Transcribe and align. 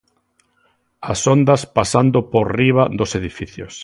As 1.11 1.19
ondas 1.35 1.61
pasando 1.77 2.19
por 2.31 2.45
riba 2.59 2.83
dos 2.99 3.11
edificios. 3.19 3.73